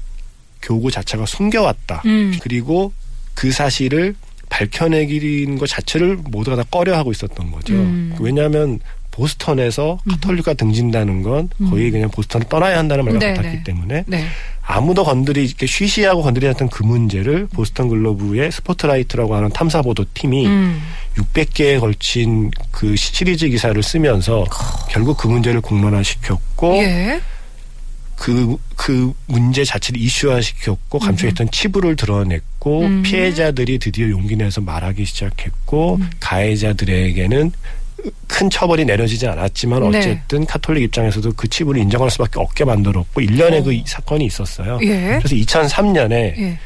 교구 0.62 0.89
자체가 0.91 1.25
숨겨왔다. 1.25 2.01
음. 2.05 2.38
그리고 2.41 2.93
그 3.33 3.51
사실을 3.51 4.15
밝혀내기는 4.50 5.57
것 5.57 5.67
자체를 5.67 6.17
모두가 6.17 6.55
다 6.55 6.63
꺼려하고 6.69 7.12
있었던 7.12 7.51
거죠. 7.51 7.74
음. 7.74 8.15
왜냐하면 8.19 8.79
보스턴에서 9.13 10.00
카톨릭과 10.10 10.55
등진다는 10.55 11.22
건 11.22 11.50
거의 11.70 11.91
그냥 11.91 12.10
보스턴을 12.10 12.48
떠나야 12.50 12.77
한다는 12.79 13.05
말과 13.05 13.20
네, 13.20 13.34
같았기 13.34 13.58
네. 13.58 13.63
때문에 13.63 14.03
네. 14.08 14.25
아무도 14.65 15.03
건드리 15.03 15.46
이렇게 15.46 15.65
쉬쉬하고 15.67 16.24
건드리지 16.24 16.50
않던 16.50 16.70
그 16.70 16.84
문제를 16.84 17.48
보스턴 17.48 17.89
글로브의 17.89 18.51
스포트라이트라고 18.51 19.36
하는 19.36 19.50
탐사 19.50 19.82
보도 19.82 20.05
팀이 20.13 20.48
음. 20.48 20.82
600개에 21.17 21.79
걸친 21.79 22.50
그 22.72 22.96
시리즈 22.96 23.48
기사를 23.50 23.82
쓰면서 23.84 24.46
결국 24.89 25.17
그 25.17 25.27
문제를 25.27 25.62
공론화시켰고 25.62 26.77
예. 26.77 27.22
그, 28.15 28.55
그 28.75 29.12
문제 29.27 29.65
자체를 29.65 30.00
이슈화시켰고 30.00 31.00
감춰있던 31.00 31.51
치부를 31.51 31.96
드러냈고 31.98 32.82
음. 32.82 33.03
피해자들이 33.03 33.79
드디어 33.79 34.10
용기 34.10 34.38
내서 34.38 34.62
말하기 34.62 35.03
시작했고 35.03 36.00
가해자들에게는 36.20 37.51
큰 38.27 38.50
처벌이 38.50 38.83
내려지지 38.86 39.27
않았지만 39.27 39.91
네. 39.91 40.00
어쨌든 40.00 40.45
카톨릭 40.45 40.83
입장에서도 40.83 41.33
그 41.33 41.48
치부를 41.48 41.81
인정할 41.81 42.10
수밖에 42.10 42.39
없게 42.39 42.65
만들었고 42.65 43.22
1년에 43.22 43.63
그 43.63 43.74
이- 43.74 43.83
사건이 43.86 44.25
있었어요. 44.25 44.79
예. 44.83 45.19
그래서 45.22 45.36
2003년에 45.36 46.12
예. 46.12 46.60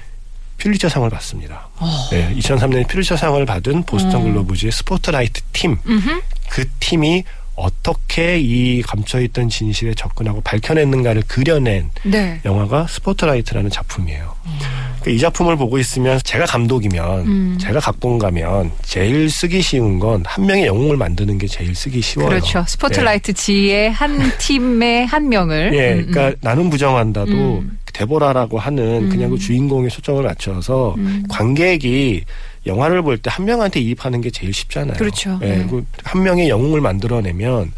퓰리처상을 0.58 1.08
받습니다. 1.10 1.70
어. 1.78 2.08
네, 2.12 2.34
2003년에 2.40 2.88
퓰리처상을 2.88 3.46
받은 3.46 3.84
보스턴 3.84 4.16
어. 4.16 4.24
글로브지의 4.24 4.72
스포트라이트 4.72 5.42
팀. 5.54 5.78
음흠. 5.88 6.22
그 6.50 6.66
팀이 6.80 7.24
어떻게 7.56 8.40
이 8.40 8.82
감춰있던 8.84 9.50
진실에 9.50 9.94
접근하고 9.96 10.42
밝혀냈는가를 10.42 11.24
그려낸 11.28 11.90
네. 12.04 12.40
영화가 12.46 12.88
스포트라이트라는 12.88 13.70
작품이에요. 13.72 14.36
그러니까 14.44 14.97
이 15.08 15.20
작품을 15.20 15.56
보고 15.56 15.78
있으면 15.78 16.20
제가 16.24 16.46
감독이면 16.46 17.20
음. 17.28 17.58
제가 17.60 17.80
각본가면 17.80 18.72
제일 18.84 19.30
쓰기 19.30 19.62
쉬운 19.62 20.00
건 20.00 20.24
한 20.26 20.46
명의 20.46 20.66
영웅을 20.66 20.98
만드는 20.98 21.38
게 21.38 21.48
제일 21.48 21.74
쓰기 21.76 22.02
쉬워요. 22.02 22.30
그렇죠. 22.30 22.64
스포트라이트 22.68 23.34
지의 23.34 23.92
한 23.92 24.18
팀의 24.40 25.06
한 25.08 25.30
명을. 25.30 25.72
예, 25.74 25.94
음, 25.94 26.00
음. 26.00 26.12
그러니까 26.12 26.38
나는 26.42 26.70
부정한다도 26.70 27.32
음. 27.32 27.78
데보라라고 27.94 28.60
하는 28.60 29.10
그냥 29.10 29.30
음. 29.30 29.32
그 29.32 29.38
주인공에 29.40 29.88
초점을 29.90 30.22
맞춰서 30.24 30.94
음. 30.98 31.24
관객이 31.30 32.24
영화를 32.66 33.02
볼 33.02 33.18
때 33.18 33.30
한 33.30 33.46
명한테 33.46 33.80
이입하는 33.80 34.22
게 34.22 34.30
제일 34.30 34.54
쉽잖아요. 34.54 34.98
그렇죠. 34.98 35.40
예, 35.42 35.48
네. 35.48 35.68
그한 36.04 36.24
명의 36.24 36.50
영웅을 36.50 36.82
만들어내면 36.82 37.72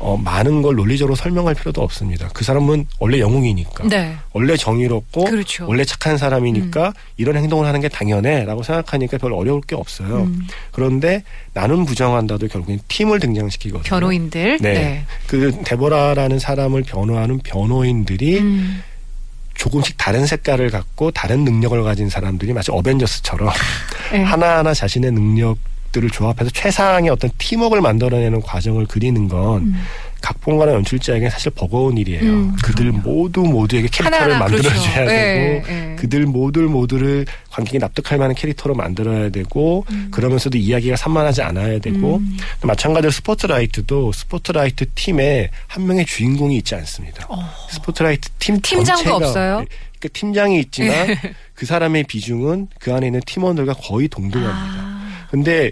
어, 0.00 0.16
많은 0.16 0.62
걸 0.62 0.76
논리적으로 0.76 1.14
설명할 1.14 1.54
필요도 1.54 1.82
없습니다. 1.82 2.30
그 2.32 2.42
사람은 2.42 2.86
원래 2.98 3.20
영웅이니까. 3.20 3.86
네. 3.88 4.16
원래 4.32 4.56
정의롭고 4.56 5.24
그렇죠. 5.24 5.68
원래 5.68 5.84
착한 5.84 6.16
사람이니까 6.16 6.94
이런 7.18 7.36
행동을 7.36 7.66
하는 7.66 7.80
게 7.80 7.88
당연해라고 7.88 8.62
생각하니까 8.62 9.18
별 9.18 9.34
어려울 9.34 9.60
게 9.60 9.76
없어요. 9.76 10.22
음. 10.22 10.46
그런데 10.72 11.22
나는 11.52 11.84
부정한다도 11.84 12.48
결국엔 12.48 12.80
팀을 12.88 13.20
등장시키거든요. 13.20 13.82
변호인들. 13.82 14.58
네. 14.62 14.72
네. 14.72 15.04
그 15.26 15.54
데보라라는 15.64 16.38
사람을 16.38 16.82
변호하는 16.84 17.38
변호인들이 17.40 18.38
음. 18.38 18.82
조금씩 19.52 19.98
다른 19.98 20.24
색깔을 20.24 20.70
갖고 20.70 21.10
다른 21.10 21.44
능력을 21.44 21.82
가진 21.82 22.08
사람들이 22.08 22.54
마치 22.54 22.70
어벤져스처럼 22.72 23.50
네. 24.12 24.22
하나하나 24.22 24.72
자신의 24.72 25.12
능력 25.12 25.58
들을 25.92 26.08
조합해서 26.10 26.50
최상의 26.50 27.10
어떤 27.10 27.30
팀워크를 27.38 27.82
만들어내는 27.82 28.42
과정을 28.42 28.86
그리는 28.86 29.28
건 29.28 29.62
음. 29.62 29.74
각본가나 30.20 30.72
연출자에게 30.74 31.30
사실 31.30 31.50
버거운 31.50 31.96
일이에요. 31.96 32.22
음, 32.22 32.56
그들 32.62 32.92
모두 32.92 33.40
모두에게 33.40 33.88
캐릭터를 33.90 34.34
하나하나 34.34 34.38
만들어줘야 34.38 34.72
그렇죠. 34.74 34.94
되고 34.94 35.10
예, 35.10 35.62
예. 35.68 35.96
그들 35.96 36.26
모두 36.26 36.60
모두를 36.62 37.24
관객이 37.50 37.78
납득할 37.78 38.18
만한 38.18 38.34
캐릭터로 38.34 38.74
만들어야 38.74 39.30
되고 39.30 39.84
그러면서도 40.10 40.58
이야기가 40.58 40.96
산만하지 40.96 41.42
않아야 41.42 41.78
되고 41.78 42.18
음. 42.18 42.36
마찬가지로 42.62 43.10
스포트라이트도 43.10 44.12
스포트라이트 44.12 44.86
팀에 44.94 45.50
한 45.66 45.86
명의 45.86 46.04
주인공이 46.04 46.56
있지 46.58 46.74
않습니다. 46.74 47.26
스포트라이트 47.70 48.28
팀 48.38 48.56
어. 48.56 48.58
팀장도 48.62 49.14
없어요? 49.14 49.64
그러니까 49.98 50.08
팀장이 50.12 50.60
있지만 50.60 51.16
그 51.54 51.66
사람의 51.66 52.04
비중은 52.04 52.68
그 52.78 52.92
안에 52.92 53.06
있는 53.06 53.20
팀원들과 53.24 53.74
거의 53.74 54.08
동등합니다. 54.08 54.82
아. 54.82 54.99
근데 55.30 55.70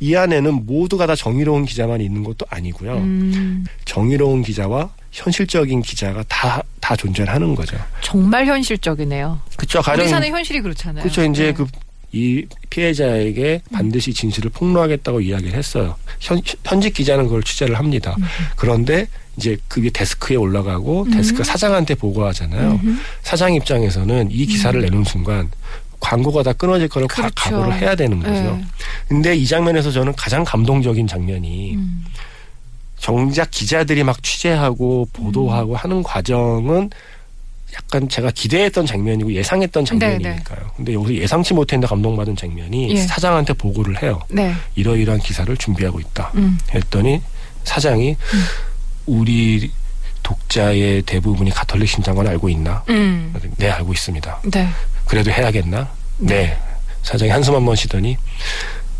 이 0.00 0.16
안에는 0.16 0.66
모두가 0.66 1.06
다 1.06 1.14
정의로운 1.14 1.64
기자만 1.64 2.00
있는 2.00 2.24
것도 2.24 2.46
아니고요. 2.48 2.96
음. 2.96 3.64
정의로운 3.84 4.42
기자와 4.42 4.90
현실적인 5.12 5.82
기자가 5.82 6.24
다, 6.28 6.62
다 6.80 6.96
존재를 6.96 7.32
하는 7.32 7.54
거죠. 7.54 7.76
정말 8.00 8.46
현실적이네요. 8.46 9.40
그쵸. 9.56 9.82
가령, 9.82 10.04
우리 10.04 10.10
사는 10.10 10.28
현실이 10.28 10.60
그렇잖아요. 10.62 11.02
그쵸. 11.02 11.24
이제 11.24 11.46
네. 11.46 11.52
그, 11.52 11.66
이 12.12 12.46
피해자에게 12.70 13.62
반드시 13.72 14.12
진실을 14.12 14.50
폭로하겠다고 14.50 15.20
이야기를 15.20 15.52
했어요. 15.52 15.96
현, 16.18 16.40
현직 16.64 16.94
기자는 16.94 17.26
그걸 17.26 17.42
취재를 17.42 17.78
합니다. 17.78 18.16
음. 18.18 18.24
그런데 18.56 19.06
이제 19.36 19.56
그게 19.68 19.90
데스크에 19.90 20.36
올라가고 20.36 21.06
데스크 21.10 21.44
사장한테 21.44 21.94
보고하잖아요. 21.94 22.80
사장 23.22 23.54
입장에서는 23.54 24.28
이 24.30 24.44
기사를 24.44 24.78
내는 24.80 25.04
순간 25.04 25.50
광고가 26.00 26.42
다 26.42 26.52
끊어질 26.52 26.88
거를 26.88 27.06
가- 27.06 27.22
그렇죠. 27.22 27.34
각오를 27.36 27.74
해야 27.80 27.94
되는 27.94 28.18
거죠. 28.20 28.32
네. 28.32 28.64
근데 29.08 29.36
이 29.36 29.46
장면에서 29.46 29.90
저는 29.90 30.14
가장 30.16 30.42
감동적인 30.44 31.06
장면이 31.06 31.76
음. 31.76 32.04
정작 32.98 33.50
기자들이 33.50 34.02
막 34.04 34.22
취재하고 34.22 35.08
음. 35.18 35.24
보도하고 35.24 35.76
하는 35.76 36.02
과정은 36.02 36.90
약간 37.74 38.08
제가 38.08 38.30
기대했던 38.32 38.84
장면이고 38.84 39.32
예상했던 39.32 39.84
장면이니까요. 39.84 40.70
근데 40.76 40.92
여기서 40.92 41.14
예상치 41.14 41.54
못했는데 41.54 41.86
감동받은 41.86 42.34
장면이 42.34 42.88
네, 42.88 42.92
예. 42.94 42.96
사장한테 43.06 43.52
보고를 43.52 44.02
해요. 44.02 44.20
네. 44.28 44.52
이러이러한 44.74 45.20
기사를 45.20 45.54
준비하고 45.56 46.00
있다. 46.00 46.32
음. 46.34 46.58
했더니 46.74 47.22
사장이 47.64 48.16
우리 49.06 49.70
독자의 50.22 51.02
대부분이 51.02 51.50
가톨릭 51.50 51.88
신장을 51.88 52.26
알고 52.26 52.48
있나? 52.48 52.82
음. 52.88 53.32
네 53.56 53.70
알고 53.70 53.92
있습니다. 53.92 54.40
네. 54.52 54.68
그래도 55.06 55.30
해야겠나? 55.30 55.88
네. 56.18 56.56
사장이 57.02 57.30
한숨 57.30 57.54
한 57.54 57.64
번 57.64 57.74
쉬더니 57.76 58.16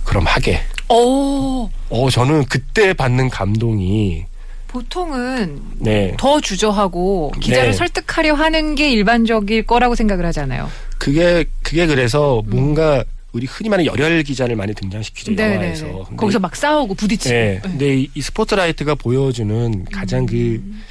그럼 0.04 0.24
하게. 0.26 0.60
오. 0.88 1.68
어 1.90 2.10
저는 2.10 2.44
그때 2.46 2.92
받는 2.94 3.28
감동이 3.30 4.24
보통은 4.68 5.60
네 5.78 6.14
더 6.18 6.40
주저하고 6.40 7.32
기자를 7.40 7.70
네. 7.70 7.72
설득하려 7.76 8.34
하는 8.34 8.74
게 8.74 8.90
일반적일 8.90 9.66
거라고 9.66 9.94
생각을 9.94 10.24
하잖아요. 10.26 10.68
그게 10.98 11.44
그게 11.62 11.86
그래서 11.86 12.40
음. 12.46 12.50
뭔가 12.50 13.04
우리 13.32 13.46
흔히 13.46 13.68
말하는 13.68 13.86
열혈 13.92 14.22
기자를 14.24 14.56
많이 14.56 14.74
등장시키죠 14.74 15.40
영화에서. 15.40 15.86
근데 15.86 16.16
거기서 16.16 16.38
막 16.40 16.56
싸우고 16.56 16.94
부딪히고. 16.94 17.34
네. 17.34 17.40
네. 17.54 17.60
근데 17.62 17.96
이, 18.00 18.10
이 18.14 18.22
스포트라이트가 18.22 18.94
보여주는 18.96 19.84
가장 19.92 20.26
그 20.26 20.34
음. 20.36 20.82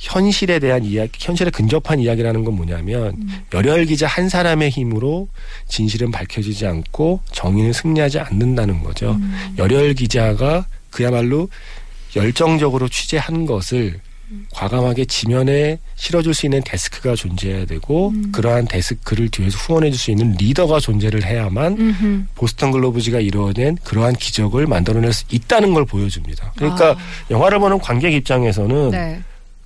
현실에 0.00 0.58
대한 0.58 0.82
이야기, 0.82 1.12
현실에 1.18 1.50
근접한 1.50 2.00
이야기라는 2.00 2.42
건 2.42 2.54
뭐냐면 2.54 3.12
음. 3.18 3.42
열혈 3.52 3.84
기자 3.84 4.06
한 4.06 4.30
사람의 4.30 4.70
힘으로 4.70 5.28
진실은 5.68 6.10
밝혀지지 6.10 6.66
않고 6.66 7.20
정의는 7.32 7.74
승리하지 7.74 8.18
않는다는 8.18 8.82
거죠. 8.82 9.12
음. 9.12 9.54
열혈 9.58 9.92
기자가 9.94 10.64
그야말로 10.88 11.50
열정적으로 12.16 12.88
취재한 12.88 13.44
것을 13.44 14.00
과감하게 14.52 15.04
지면에 15.04 15.78
실어줄 15.96 16.32
수 16.32 16.46
있는 16.46 16.62
데스크가 16.64 17.14
존재해야 17.14 17.66
되고 17.66 18.12
그러한 18.32 18.68
데스크를 18.68 19.28
뒤에서 19.28 19.58
후원해줄 19.58 19.98
수 19.98 20.10
있는 20.12 20.34
리더가 20.38 20.80
존재를 20.80 21.24
해야만 21.24 21.76
음흠. 21.78 22.24
보스턴 22.36 22.70
글로브즈가 22.70 23.20
이루어낸 23.20 23.76
그러한 23.84 24.14
기적을 24.14 24.66
만들어낼 24.66 25.12
수 25.12 25.24
있다는 25.30 25.74
걸 25.74 25.84
보여줍니다. 25.84 26.52
그러니까 26.56 26.92
아. 26.92 26.96
영화를 27.30 27.58
보는 27.58 27.80
관객 27.80 28.14
입장에서는 28.14 28.90
네. 28.90 29.20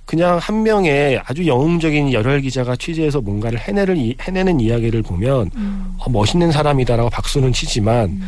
그냥 0.05 0.37
한 0.37 0.61
명의 0.63 1.19
아주 1.25 1.45
영웅적인 1.47 2.13
열혈 2.13 2.41
기자가 2.41 2.75
취재해서 2.75 3.21
뭔가를 3.21 3.59
해내를 3.59 3.97
이- 3.97 4.15
해내는 4.21 4.59
이야기를 4.59 5.01
보면 5.01 5.49
음. 5.55 5.95
어, 5.97 6.09
멋있는 6.09 6.51
사람이다라고 6.51 7.09
박수는 7.09 7.51
치지만 7.53 8.21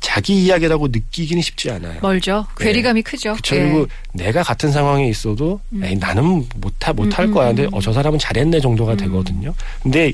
자기 0.00 0.44
이야기라고 0.44 0.88
느끼기는 0.88 1.40
쉽지 1.42 1.70
않아요. 1.70 2.00
멀죠. 2.02 2.46
네. 2.58 2.64
괴리감이 2.64 3.02
크죠. 3.02 3.34
그쵸. 3.34 3.54
예. 3.56 3.60
그리고 3.60 3.86
내가 4.12 4.42
같은 4.42 4.72
상황에 4.72 5.08
있어도 5.08 5.60
에이, 5.82 5.94
나는 5.96 6.44
못하 6.56 6.92
못할 6.92 7.26
음, 7.26 7.34
거야. 7.34 7.50
음, 7.50 7.54
근데 7.56 7.68
음. 7.68 7.74
어, 7.74 7.80
저 7.80 7.92
사람은 7.92 8.18
잘했네 8.18 8.60
정도가 8.60 8.92
음. 8.92 8.96
되거든요. 8.96 9.54
근데 9.82 10.12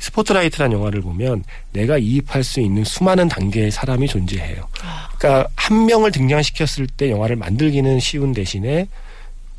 스포트라이트란 0.00 0.72
영화를 0.72 1.02
보면 1.02 1.44
내가 1.72 1.98
이입할 1.98 2.42
수 2.44 2.60
있는 2.60 2.84
수많은 2.84 3.28
단계의 3.28 3.70
사람이 3.70 4.06
존재해요. 4.08 4.62
아. 4.82 5.08
그러니까 5.18 5.48
한 5.56 5.86
명을 5.86 6.12
등장시켰을 6.12 6.86
때 6.96 7.10
영화를 7.10 7.36
만들기는 7.36 7.98
쉬운 8.00 8.32
대신에 8.32 8.86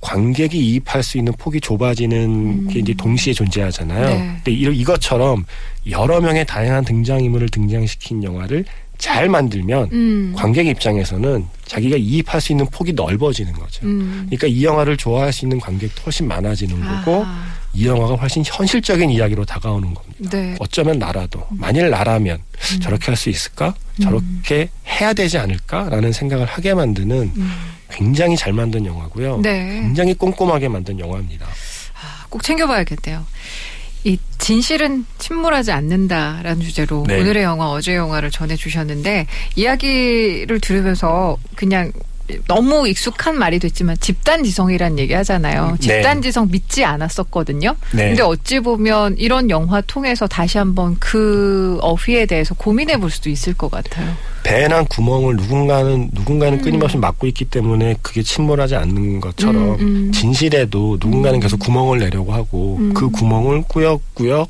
관객이 0.02 0.58
이입할 0.58 1.04
수 1.04 1.18
있는 1.18 1.34
폭이 1.38 1.60
좁아지는 1.62 2.68
게 2.68 2.80
이제 2.80 2.94
동시에 2.94 3.34
존재하잖아요. 3.34 4.08
음. 4.08 4.10
네. 4.18 4.42
근데 4.44 4.52
이- 4.52 4.80
이것처럼 4.80 5.46
여러 5.90 6.22
명의 6.22 6.46
다양한 6.46 6.86
등장인물을 6.86 7.50
등장시킨 7.50 8.24
영화를 8.24 8.66
잘 8.98 9.30
만들면 9.30 9.90
음. 9.94 10.34
관객 10.36 10.68
입장에서는 10.68 11.46
자기가 11.66 11.96
이입할 11.98 12.42
수 12.42 12.52
있는 12.52 12.66
폭이 12.66 12.94
넓어지는 12.94 13.54
거죠. 13.54 13.86
음. 13.86 14.26
그러니까 14.30 14.48
이 14.48 14.64
영화를 14.64 14.98
좋아할 14.98 15.32
수 15.32 15.46
있는 15.46 15.60
관객도 15.60 16.02
훨씬 16.06 16.28
많아지는 16.28 16.80
거고 16.82 17.24
아, 17.26 17.46
이 17.74 17.86
영화가 17.88 18.16
훨씬 18.16 18.44
현실적인 18.46 19.10
이야기로 19.10 19.46
다가오는 19.46 19.94
겁니다. 19.94 20.30
네. 20.32 20.56
어쩌면 20.60 21.00
나라도 21.00 21.46
만일 21.50 21.90
나라면 21.90 22.40
음. 22.74 22.80
저렇게 22.82 23.06
할 23.06 23.16
수 23.16 23.30
있을까? 23.30 23.74
저렇게 24.02 24.70
해야 24.88 25.14
되지 25.14 25.38
않을까라는 25.38 26.12
생각을 26.12 26.46
하게 26.46 26.74
만드는 26.74 27.32
굉장히 27.92 28.38
잘 28.38 28.54
만든 28.54 28.86
영화고요. 28.86 29.38
음. 29.38 29.42
네. 29.42 29.82
굉장히 29.82 30.14
꼼꼼하게 30.14 30.68
만든 30.68 31.00
영화입니다. 31.00 31.48
꼭 32.30 32.44
챙겨봐야겠대요. 32.44 33.26
이 34.06 34.18
진실은 34.38 35.06
침몰하지 35.18 35.72
않는다라는 35.72 36.62
주제로 36.62 37.04
네. 37.06 37.20
오늘의 37.20 37.44
영화 37.44 37.70
어제 37.70 37.96
영화를 37.96 38.32
전해주셨는데 38.32 39.28
이야기를 39.56 40.60
들으면서 40.62 41.38
그냥 41.56 41.92
너무 42.48 42.88
익숙한 42.88 43.38
말이 43.38 43.60
됐지만 43.60 43.98
집단지성이란 44.00 45.00
얘기 45.00 45.14
하잖아요. 45.14 45.78
네. 45.80 45.88
집단지성 45.88 46.50
믿지 46.52 46.86
않았었거든요. 46.86 47.76
네. 47.92 48.10
근데 48.10 48.22
어찌 48.24 48.60
보면 48.60 49.18
이런 49.18 49.50
영화 49.50 49.82
통해서 49.82 50.28
다시 50.28 50.58
한번 50.58 50.96
그 51.00 51.78
어휘에 51.82 52.26
대해서 52.26 52.54
고민해 52.56 52.98
볼 52.98 53.10
수도 53.10 53.30
있을 53.30 53.54
것 53.54 53.72
같아요. 53.72 54.14
배에 54.44 54.68
난 54.68 54.86
구멍을 54.86 55.36
누군가는 55.36 56.10
누군가는 56.14 56.62
끊임없이 56.62 56.98
막고 56.98 57.28
있기 57.28 57.46
때문에 57.46 57.96
그게 58.02 58.24
침몰하지 58.24 58.76
않는 58.76 59.20
것처럼 59.20 59.74
음, 59.74 59.80
음. 59.80 60.12
진실에도 60.12 60.98
누군가는 61.02 61.40
계속 61.40 61.60
구멍을 61.60 62.00
내려고 62.00 62.34
하고 62.34 62.78
음. 62.80 62.94
그 62.94 63.10
구멍을 63.10 63.64
꾸역꾸역 63.68 64.50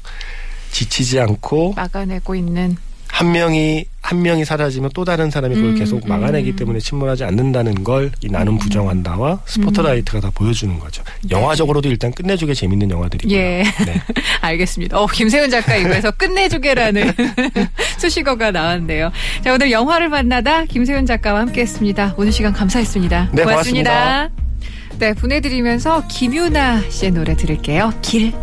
지치지 0.72 1.20
않고 1.20 1.74
막아내고 1.76 2.36
있는 2.36 2.78
한 3.12 3.32
명이 3.32 3.86
한 4.02 4.22
명이 4.22 4.45
사라지면 4.45 4.91
또 4.93 5.04
다른 5.04 5.30
사람이 5.30 5.56
그걸 5.56 5.72
음, 5.72 5.76
계속 5.78 6.08
막아내기 6.08 6.52
음. 6.52 6.56
때문에 6.56 6.80
침몰하지 6.80 7.26
않는다는 7.26 7.84
걸 7.84 8.12
이 8.22 8.28
나는 8.30 8.58
부정한다와 8.58 9.41
스포트라이트가 9.45 10.19
다 10.19 10.32
보여주는 10.34 10.78
거죠. 10.80 11.04
영화적으로도 11.30 11.89
일단 11.89 12.12
끝내주게 12.12 12.54
재밌는 12.54 12.89
영화들이고요. 12.89 13.38
예. 13.38 13.63
네. 13.86 14.02
알겠습니다. 14.41 15.00
어, 15.00 15.06
김세훈 15.08 15.50
작가 15.50 15.76
이거에서 15.76 16.12
끝내주게라는 16.12 17.12
수식어가 18.00 18.52
나왔네요. 18.52 19.12
자, 19.43 19.54
오늘 19.54 19.72
영화를 19.72 20.10
만나다 20.10 20.65
김세훈 20.65 21.06
작가와 21.06 21.41
함께 21.41 21.62
했습니다. 21.62 22.13
오늘 22.17 22.32
시간 22.32 22.52
감사했습니다. 22.54 23.30
네, 23.34 23.43
고맙습니다. 23.43 24.30
네, 24.98 25.13
보내드리면서 25.13 26.08
김유나 26.08 26.82
씨의 26.89 27.12
노래 27.12 27.36
들을게요. 27.36 27.93
길. 28.02 28.34